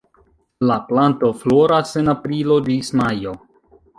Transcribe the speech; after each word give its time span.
La 0.69 0.77
planto 0.87 1.29
floras 1.41 1.93
en 2.03 2.11
aprilo 2.15 2.57
ĝis 2.69 2.93
majo. 3.03 3.37